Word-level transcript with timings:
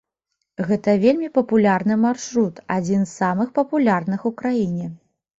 Гэта 0.67 0.93
вельмі 1.01 1.27
папулярны 1.35 1.97
маршрут, 2.05 2.55
адзін 2.75 3.03
з 3.09 3.11
самых 3.17 3.51
папулярных 3.59 4.25
у 4.31 4.33
краіне. 4.41 4.89